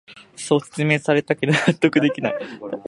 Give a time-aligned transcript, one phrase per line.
[0.35, 2.33] そう説明されたけど納得できない